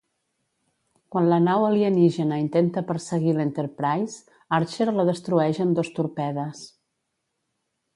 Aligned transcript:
Quan 1.15 1.27
la 1.33 1.37
nau 1.47 1.65
alienígena 1.65 2.41
intenta 2.45 2.83
perseguir 2.89 3.37
l'Enterprise, 3.37 4.37
Archer 4.61 4.91
la 5.01 5.09
destrueix 5.15 5.65
amb 5.67 5.83
dos 5.83 5.97
torpedes. 6.01 6.69